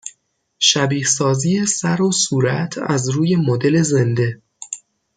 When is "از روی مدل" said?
2.77-3.81